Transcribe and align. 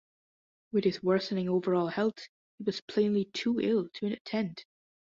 With 0.71 0.85
his 0.85 1.03
worsening 1.03 1.47
overall 1.47 1.85
health, 1.89 2.27
he 2.57 2.63
was 2.63 2.81
plainly 2.81 3.25
too 3.25 3.59
ill 3.61 3.87
to 3.97 4.07
attend. 4.07 4.65